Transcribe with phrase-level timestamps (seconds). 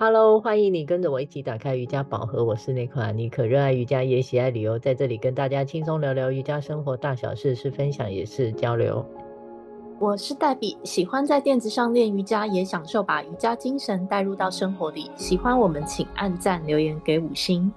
[0.00, 2.44] Hello，欢迎你跟着我一起打开瑜伽宝盒。
[2.44, 9.04] 我是内克阿尼克，热爱瑜伽也喜爱旅游，在这里跟大家轻松聊聊瑜伽生活大小事，是分享也是交流。
[9.98, 15.10] 我是黛比，喜欢在垫子上练瑜伽，也享受把瑜伽精神带入到生活里。
[15.16, 17.72] 喜欢我们，请按赞留言给五星。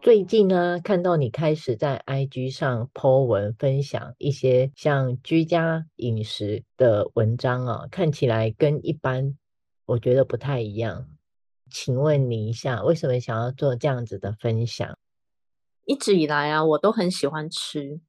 [0.00, 9.36] 最近呢，看到你开始在 IG 上 po 文分享一些像居家饮食的文章啊，看起来跟一般
[9.84, 11.04] 我觉得不太一样。
[11.70, 14.98] 请问你一下，为什么想要做这样子的分享？
[15.86, 18.00] 一直以来啊，我都很喜欢吃，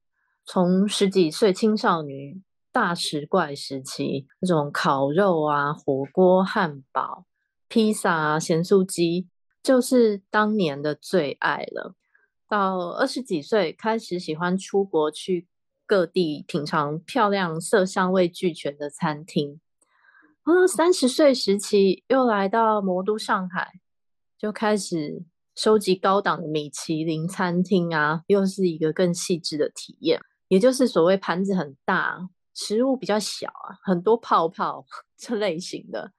[0.44, 7.24] 从十几岁青少女大食怪时期，那种烤肉啊、火锅、汉堡、
[7.68, 9.28] 披萨啊、咸酥鸡，
[9.62, 11.94] 就是当年的最爱了。
[12.48, 15.46] 到二十几岁，开始喜欢出国去
[15.86, 19.60] 各地品尝漂亮、色香味俱全的餐厅。
[20.66, 23.80] 三十岁时期又来到魔都上海，
[24.38, 25.22] 就开始
[25.54, 30.20] 收集高档的米其林餐厅啊，又是一个更细致的体验。
[30.48, 36.12] 也就是所谓盘子很大，食物比较小啊，很多泡泡 这类型的，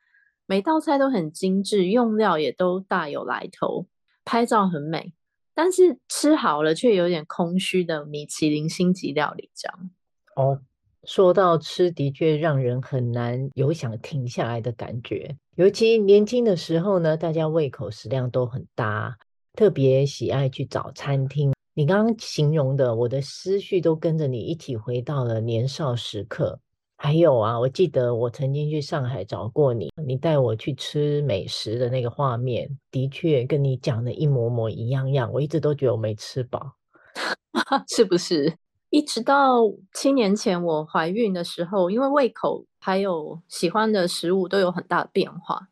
[0.45, 3.87] 每道菜都很精致，用料也都大有来头，
[4.23, 5.13] 拍照很美，
[5.53, 9.89] 但是吃好了却有点空虚的米其林星级料理这样。
[10.35, 10.61] 哦。
[11.05, 15.35] 说到吃，的确让人很难有想停下来的感觉。
[15.55, 19.17] 尤其年轻的时候呢，大家胃口食量都很大，
[19.53, 21.53] 特别喜爱去找餐厅。
[21.73, 26.59] 你刚刚形容的，我的思绪都跟着你一起回到了年少时刻。
[26.95, 35.29] 还有啊，我记得我曾经去上海找过你，你带我去吃美食的那个画面，的确跟你讲的一模模一样样。
[35.33, 36.75] 我一直都觉得我没吃饱，
[37.89, 38.55] 是不是？
[38.93, 45.67] 一直到七年前我怀孕的时候，因为胃口还有喜欢的食物都有很大的变化，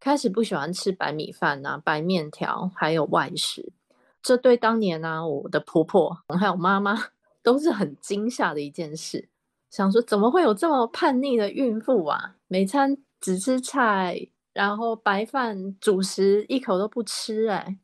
[0.00, 3.72] 开始不喜欢吃白米饭啊、白面条，还有外食。
[4.20, 7.00] 这对当年呢、啊，我的婆婆还有妈妈
[7.40, 9.28] 都是很惊吓的一件事。
[9.70, 12.34] 想说怎么会有这么叛逆的孕妇啊？
[12.48, 17.78] 每餐只吃菜，然后白饭主食一口都不吃、欸，哎。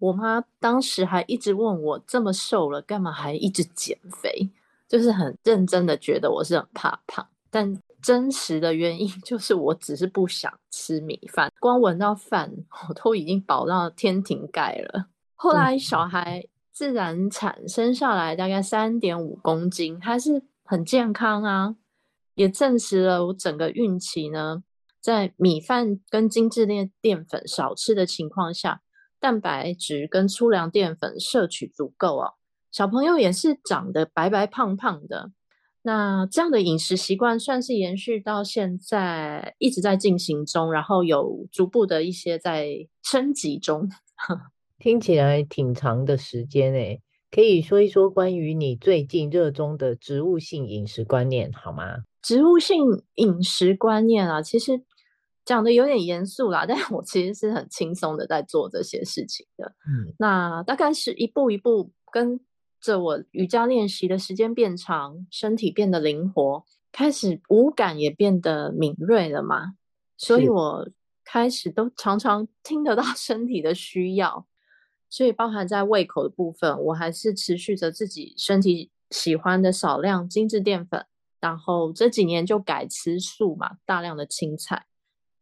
[0.00, 4.50] 我妈当时还一直问我，这么瘦了，干嘛还一直减肥？
[4.88, 12.50] 就是很认真的觉得我是很怕胖，但真实的原因 就是我只是不想吃米饭，光闻到饭
[12.88, 15.06] 我都已经饱到天庭盖了。
[15.36, 21.76] 后来小孩自然产生下来大概三点五公斤，还是很健康啊，
[22.34, 24.64] 也证实了我整个孕期呢，
[24.98, 28.80] 在米饭跟精致淀淀粉少吃的情况下。
[29.20, 32.32] 蛋白质跟粗粮淀粉摄取足够哦，
[32.72, 35.30] 小朋友也是长得白白胖胖的。
[35.82, 42.68] 那这样的饮食习惯算是延续到现在，一直在进行中，然后有逐步的一些在
[43.02, 43.88] 升级中。
[44.78, 52.04] 听起来挺长的时间诶，可以说一说关于你最近热衷的植物性饮食观念好吗？
[52.22, 54.82] 植物性饮食观念啊，其实。
[55.44, 59.74] 讲的有点严肃啦，但我其实是很轻松的在做这些事情的。
[59.86, 62.38] 嗯，那大概是一步一步跟
[62.80, 69.74] 着我瑜伽练习的时间变长，身体变得灵活，开始五感也变得敏锐了嘛。
[70.16, 70.88] 所以我
[71.24, 74.46] 开始都常常听得到 身体的需要，
[75.08, 81.04] 所以包含在胃口的部分，我还是持续着自己身体喜欢的少量精致淀粉，
[81.40, 84.86] 然后这几年就改吃素嘛，大量的青菜。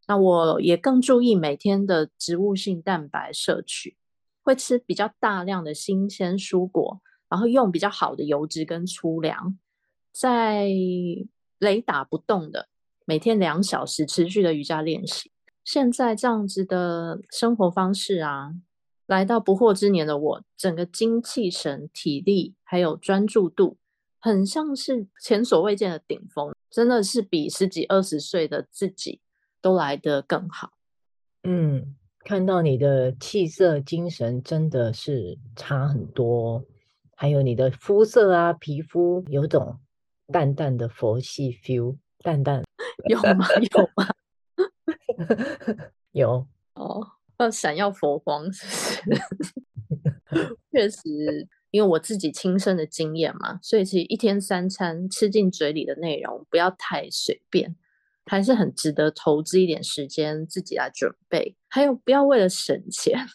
[0.09, 3.97] 那我也更注意每天的植物性蛋白摄取，
[4.43, 9.59] 会吃比较大量的新鲜蔬果，然后用比较好的油脂跟粗粮，
[10.11, 10.67] 在
[11.59, 12.69] 雷打不动的
[13.05, 15.31] 每天两小时持续的瑜伽练习。
[15.63, 18.55] 现在这样子的生活方式啊，
[19.07, 23.77] 来到不惑之年的我，整个精气神、体力还有专注度，
[24.19, 29.21] 很像是前所未见的顶峰，真的是比十几二十岁的自己。
[29.69, 30.73] 都来得更好。
[31.43, 36.65] 嗯，看到你的气色、精神真的是差很多，
[37.15, 39.79] 还有你的肤色啊，皮肤有种
[40.33, 42.65] 淡淡的佛系 feel，淡淡
[43.11, 43.47] 有吗？
[43.77, 44.09] 有吗？
[46.13, 47.07] 有哦，
[47.39, 48.67] 要闪耀佛光，是
[49.05, 49.15] 不
[50.35, 50.57] 是？
[50.73, 57.77] 确实，因为我自己亲身的经验嘛，所以其实一天三餐吃进嘴里的内容不要太随便。
[58.29, 63.27] 还是很值得投资一点时间自己来准备，还有不要为了省钱，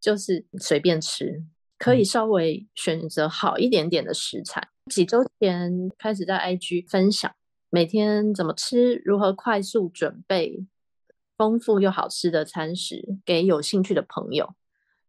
[0.00, 1.42] 就是随便吃，
[1.78, 4.68] 可以稍微选择好一点点的食材。
[4.90, 7.32] 几周前开始在 IG 分享
[7.70, 10.66] 每天怎么吃，如何快速准备
[11.36, 14.54] 丰富又好吃的餐食给有兴趣的朋友。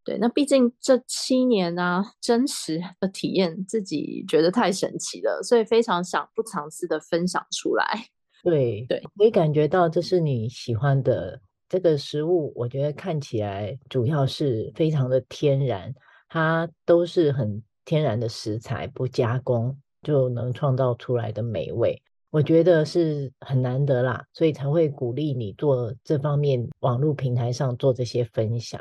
[0.04, 8.08] 对，那毕竟这七年啊，真实的体验自己觉得太神奇了，所以非常想不藏私的分享出来。
[8.44, 15.92] 对对，可以感觉到这是你喜欢的这个食物，我觉得看起来主要是非常的天然，
[16.28, 22.00] 它都是很天然的食材，不加工就能创造出来的美味，
[22.30, 28.80] 我觉得是很难得啦，所以才会鼓励你做这方面网络平台上做这些分享。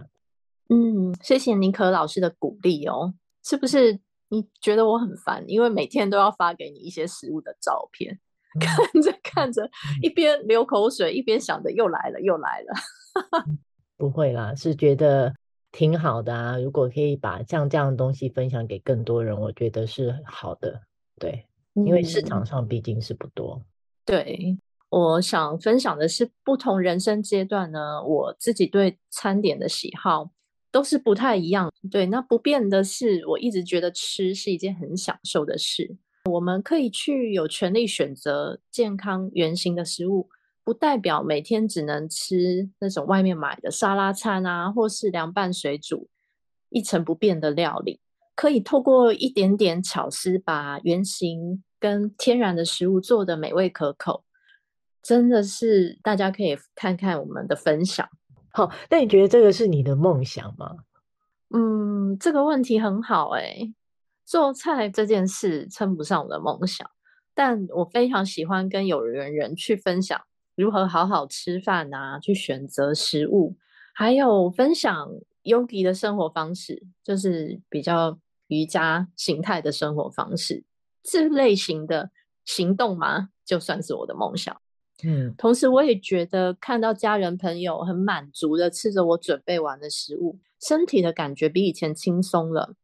[0.69, 3.13] 嗯，谢谢妮可老师的鼓励哦。
[3.44, 4.00] 是不是
[4.30, 5.44] 你觉得我很烦？
[5.48, 8.19] 因为每天都要发给你一些食物的照片，嗯、
[8.59, 9.69] 看着看着，
[10.01, 12.73] 一边流口水，一边想着又来了又来了。
[13.97, 15.33] 不会啦，是觉得
[15.71, 16.57] 挺好的啊。
[16.57, 20.81] 如果可以把像这样的东西分享给更多人，我觉得是好的。
[21.19, 23.55] 对，因为市场上毕竟是不多。
[23.55, 23.65] 嗯、
[24.05, 24.57] 对。
[24.89, 30.31] 我想分享的是不同人生阶段呢，我自己对餐点的喜好。
[30.71, 32.07] 都是不太一样，对。
[32.07, 35.95] 那不变的是，我一直觉得吃是一件很享受的事。
[36.30, 40.30] 我们可以去有权利选择健康原型的食物，
[40.64, 46.08] 不代表每天只能吃那种外面买的沙拉餐啊，或是凉拌水煮
[46.70, 48.00] 一成不变的料理。
[48.36, 54.24] 可以透过一点点巧思，把原型跟天然的食物做得美味可口。
[55.02, 58.08] 真的是大家可以看看我们的分享。
[58.54, 60.78] 好，那你觉得这个是你的梦想吗？
[61.54, 63.74] 嗯，这个问题很好诶。
[64.25, 66.90] 做菜这件事称不上我的梦想，
[67.34, 70.20] 但我非常喜欢跟有缘人去分享
[70.56, 73.56] 如何好好吃饭啊，去选择食物，
[73.94, 75.10] 还有分享
[75.44, 78.18] Yogi 的生活方式，就是比较
[78.48, 80.64] 瑜伽形态的生活方式，
[81.04, 82.12] 这类型的
[82.46, 84.56] 行动嘛，就算是我的梦想。
[85.04, 92.75] 嗯，同时我也觉得看到家人朋友很满足的吃着我准备完的食物，身体的感觉比以前轻松了。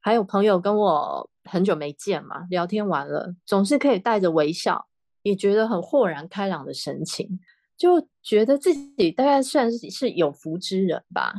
[0.00, 4.86] 还有朋友跟我很久没见嘛，聊天完了总是可以带着微笑，
[5.22, 7.38] 也觉得很豁然开朗的神情，
[7.76, 11.34] 就觉得自己大概算是有福之人吧，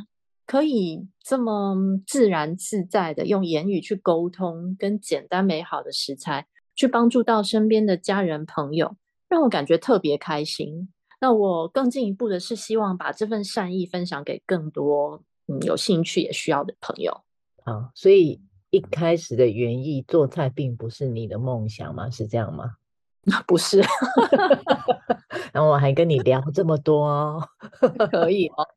[0.46, 1.76] 可以这么
[2.06, 8.96] 自然自在的用言语去沟通，跟简单美好的食材去帮助到身边的家人朋友。
[9.28, 10.92] 让我感觉特别开心。
[11.22, 17.24] 那我更进一步的是，希望把这份善意分享给更多嗯有兴趣也需要的朋友。
[17.64, 18.42] 啊，所以
[18.72, 22.10] 一开始的原意做菜并不是你的梦想吗？
[22.10, 22.76] 是这样吗？
[23.46, 23.82] 不是。
[25.54, 27.48] 然后我还跟你聊这么多哦，
[28.12, 28.68] 可以哦。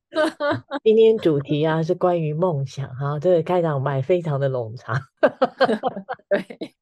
[0.83, 5.01] 今天主题啊是关于梦想哈，这个开场白非常的冗长。
[6.29, 6.75] 对。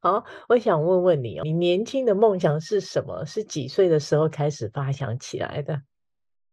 [0.00, 3.24] 好，我想问问你哦，你年轻的梦想是什么？
[3.26, 5.82] 是几岁的时候开始发想起来的？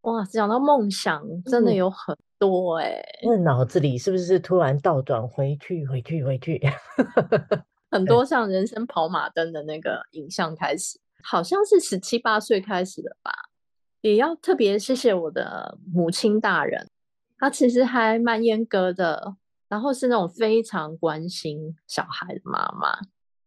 [0.01, 3.19] 哇，讲到梦想，真的有很多哎、欸。
[3.23, 6.59] 那、嗯、脑子里是不是突然倒转回去，回去，回去？
[7.91, 13.31] 很多像人生跑马灯的那个影像开始，好像是十七八岁开始的吧。
[14.01, 16.89] 也要特别谢谢我的母亲大人，
[17.37, 19.35] 她其实还蛮严格的，
[19.69, 22.97] 然后是那种非常关心小孩的妈妈。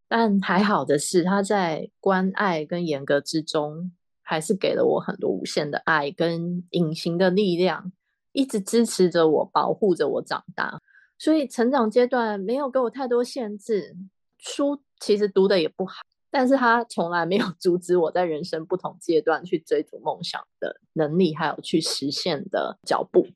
[0.07, 3.91] 但还好的是，她在关爱跟严格之中，
[4.25, 7.93] 还是给了我很多无限的爱跟隐形的力量，
[8.33, 10.81] 一直支持着我，保护着我长大。
[11.17, 13.95] 所以成长阶段没有给我太多限制，
[14.39, 23.29] 书其实读的也不好，但是他从来没有 阻止我在人生不同阶段去追逐梦想的能力，还有去实现的脚步。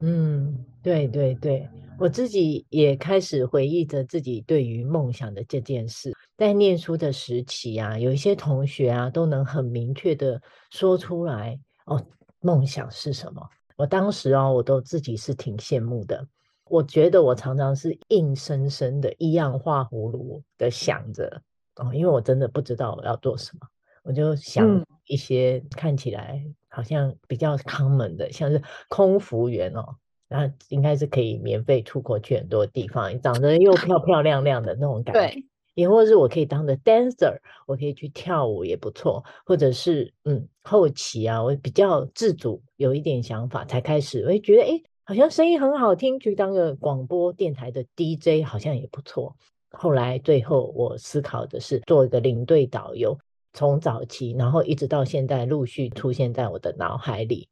[0.00, 6.12] 嗯，对对对，我自己也开始回忆着自己对于梦想的这件事。
[6.36, 12.06] 在念书的时期啊，有一些同学啊，都能很明确的说出来哦，
[12.40, 13.42] 梦想是什么？
[13.76, 16.26] 我当时哦，我都自己是挺羡慕的。
[16.68, 21.40] 我觉得我常常是硬生生的一样画葫芦的想着
[21.76, 23.66] 哦，因为我真的不知道我要做什么，
[24.02, 26.44] 我就想一些看起来
[26.76, 29.96] 好像比较 common 的，像是空服员哦，
[30.28, 35.20] 然后应该是可以免费出国去很多地方，长得又漂漂亮亮的那种感觉。
[35.20, 35.46] 对。
[35.72, 49.34] 也或者是我可以当的 dancer，我可以去跳舞也不错，或者是嗯后期啊，我比较自主，有一点想法才开始，我会觉得诶，好像声音很好听，去当个广播电台的 DJ 好像也不错。
[49.70, 53.18] 后来最后我思考的是做一个领队导游，
[53.56, 57.48] 从早期然后一直到现在陆续出现在我的脑海里。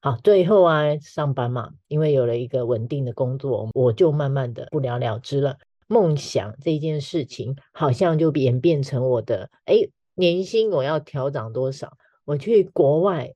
[0.00, 5.58] 好，最后啊上班嘛，因为有了一个稳定的工作，我就慢慢的不了了之了。
[5.88, 9.76] 梦想这件事情，好像就演变成我的，哎，
[10.14, 11.92] 年薪我要调涨多少？
[12.24, 13.34] 我去国外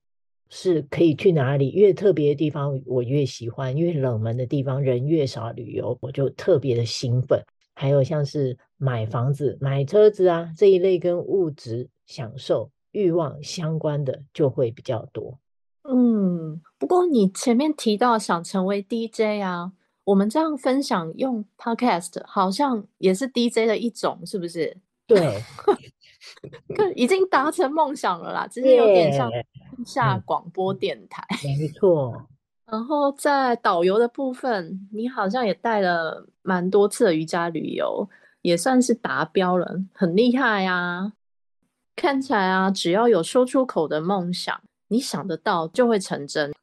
[0.49, 7.43] 是可以去哪里，越特别的地方我越喜欢，越冷门的地方人越少旅游，我就特别的兴奋。
[7.75, 15.39] 还有像是买房子、买车子啊这一类跟物质享受欲望相关的就会比较多。
[15.83, 19.71] 嗯，不过你前面提到想成为 DJ 啊，
[20.03, 24.77] 我们这样分享用 Podcast 好像也是 DJ 的一种，是不是？
[25.07, 25.41] 对，
[26.93, 29.31] 已经达成梦想了啦，只是有点像
[29.85, 31.23] 下广播电台。
[31.45, 32.27] 嗯、没错。
[32.69, 38.05] 然后在导游的部分，你好像也带了蛮多次的瑜伽旅游，
[38.47, 41.11] 也算是达标了，很厉害啊！
[41.97, 46.53] 看起来啊，只要有说出口的梦想，你想得到就会成真。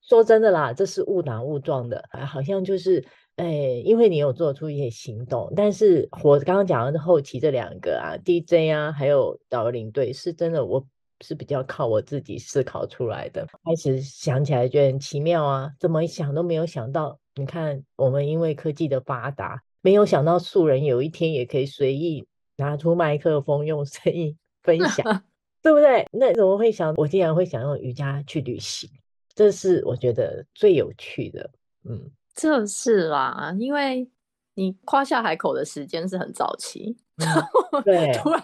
[0.00, 3.04] 说真的啦，这是误打误撞的，好像就是，
[3.36, 3.46] 哎，
[3.84, 10.86] 因为你有做出一些行动，但是我刚刚讲的后期这两个啊，DJ 啊，还有导游领队，是真的我。
[11.20, 13.46] 是比较靠我自己思考出来的。
[13.64, 17.18] 开始想起来觉得很奇妙啊，怎么想都没有想到。
[17.36, 22.26] 你看，我们因为科技的发达，没有想到素人有一天也可以随意
[22.56, 25.22] 拿出麦克风，用声音 分享，
[25.62, 26.08] 对不对？
[26.10, 26.94] 那怎么会想？
[26.96, 28.88] 我竟然会想用瑜伽去旅行，
[29.34, 31.50] 这是我觉得最有趣的。
[31.84, 34.08] 嗯，这是啦，因为
[34.54, 37.26] 你夸下海口的时间是很早期，嗯、
[37.84, 38.42] 对，突然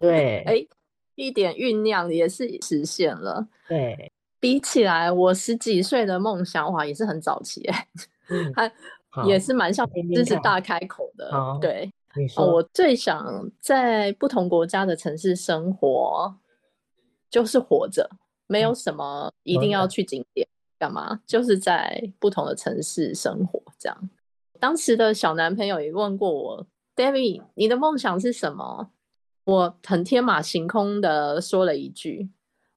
[0.00, 0.66] 对，哎。
[1.14, 3.46] 一点酝酿也是实现了。
[3.68, 4.10] 对，
[4.40, 7.86] 比起来，我十几岁的梦想哇，也是很早期哎，
[8.56, 8.72] 还
[9.26, 11.30] 也是蛮像狮子大开口的。
[11.60, 11.92] 对，
[12.36, 16.34] 我最想在不同国家的城市生活，
[17.30, 18.08] 就是活着，
[18.46, 20.46] 没有什么一定要去景点
[20.78, 24.10] 干嘛，就是在不同的城市生活这样。
[24.58, 28.90] 当时的小男朋友也问过我，Debbie，你的梦想是什么？
[29.44, 32.30] 我很天马行空的说了一句：“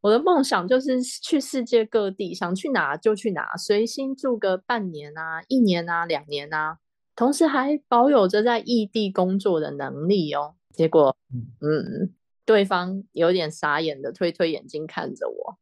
[0.05, 6.77] 我的梦想就是去世界各地，想去哪就去哪，随心住个半年啊、一年啊、两年啊，
[7.15, 11.17] 同时还保有着在异地工作的能力哦。”结果，
[11.59, 12.13] 嗯，
[12.45, 15.57] 对方有点傻眼的推推眼睛看着我，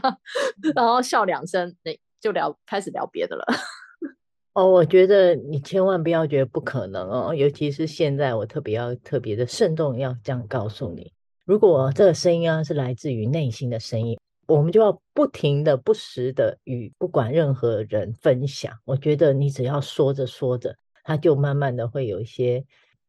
[0.74, 3.44] 然后笑两声，那就聊开始聊别的了。
[4.54, 11.12] 哦，我觉得你千万不要觉得不可能哦，尤其是现在，我特别要特别的慎重，要这样告诉你：
[11.44, 18.72] 如果这个声音啊是来自于内心的声音，我们就要不停的、不时的与不管任何人分享。
[18.86, 22.64] 我觉得你只要说着说着，它就慢慢的会有一些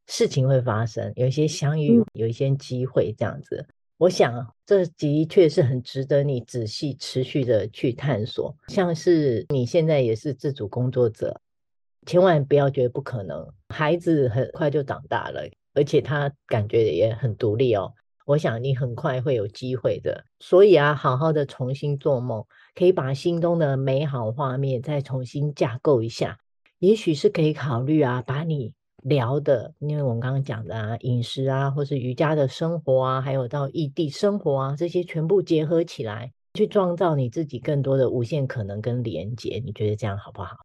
[0.07, 3.65] 事情会发生，有一些相遇，有一些机会这样子。
[3.97, 8.53] 我想，这的确是很值得你仔细、持续的去探索。
[8.67, 11.39] 像是你现在也是自主工作者，
[12.05, 13.47] 千万不要觉得不可能。
[13.73, 17.93] 孩子很快就长大了，而且他感觉也很独立哦。
[18.25, 20.25] 我想你很快会有机会的。
[20.39, 26.39] 所以啊，好好的重新做梦，可以把心中的美好画面再重新架构一下。
[26.79, 28.73] 也许是可以考虑啊，把你。
[29.05, 39.61] 聊的，因为我们刚刚讲的啊，饮食啊，或是瑜伽的生活啊，还有到异地生活啊，这些全部结合起来，去创造你自己更多的无限可能跟连接。
[39.63, 40.55] 你觉得这样好不好？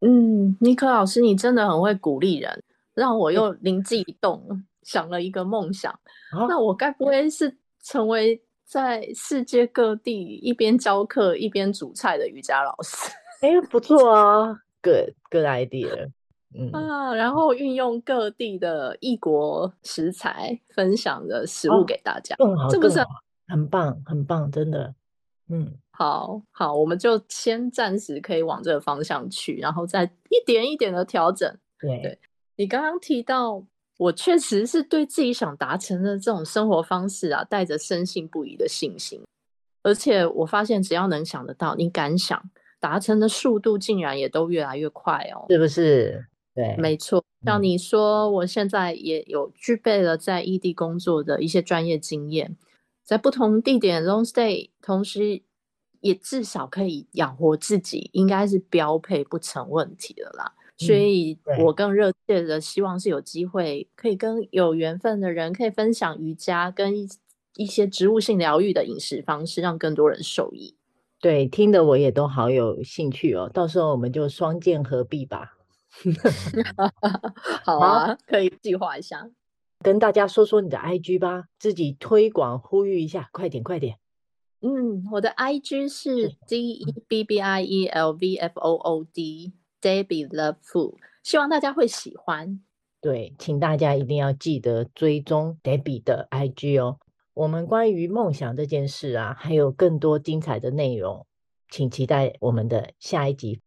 [0.00, 5.92] 嗯，尼克老师，你真的很会鼓励人，让我又灵机一动，嗯、想了一个梦想。
[6.32, 13.10] 啊、那我该不会是成为在世界各地一边教课一边煮菜的瑜伽老师？
[13.42, 16.10] 哎，不错啊，good good idea。
[16.52, 22.98] 嗯啊，然后运用各地的异国食材分享的食物给大家，哦、更好，是不是
[23.46, 24.02] 很棒？
[24.04, 24.92] 很棒，真的。
[25.48, 31.48] 嗯，好好，我们就先暂时可以往这个方向去，然后再一点一点的调整。
[31.78, 32.18] 对，对，
[32.56, 33.64] 你刚刚提到，
[34.00, 39.20] 我确实是对自己想达成的这种生活方式啊，带着深信不疑的信心。
[39.82, 42.42] 而且我发现，只要能想得到，你敢想，
[42.80, 46.24] 达成的速度竟然也都越来越快哦，是不是？
[46.54, 52.56] 对，没错，像你说，我现在也有具备了在异地工作的一些专业经验，
[53.04, 55.42] 在不同地点 long stay，同时
[56.00, 60.54] 也至少可以养活自己，应该是标配不成问题的啦。
[60.80, 67.06] 所以我更热切的希望是有机会可以跟有缘分的人可以分享瑜伽跟一
[67.56, 70.74] 一些植物性疗愈的饮食方式，让更多人受益。
[71.20, 75.58] 对，听得我也都好有兴趣哦，到时候我们就双剑合璧吧。
[77.62, 79.28] 好啊，可以计划一下，
[79.80, 83.98] 跟大家说说你的 IG 吧，自己推广呼吁一下，快点快点。
[84.62, 89.04] 嗯，我的 IG 是 D E B B I E L V F O O
[89.80, 92.60] Debbie Love Food，希望大家会喜欢。
[93.00, 96.98] 对，请大家一定要记得追踪 Debbie 的 IG 哦。
[97.32, 101.26] 我们关于梦想这件事啊，还有更多精彩的内容，
[101.70, 103.62] 请期待我们的下一集。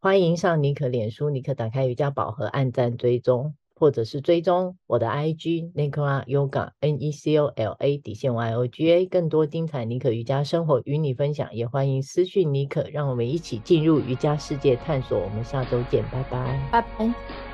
[0.00, 15.18] 欢迎上尼克脸书，尼克打开瑜伽宝盒，按赞追踪，或者是追踪我的 IG Nicola Yoga N E C O L A 底线 Y O G A，更多精彩尼可瑜伽生活与你分享，也欢迎私讯尼可，让我们一起进入瑜伽世界，探索。
[15.18, 17.49] 我们下周见，拜拜，拜拜。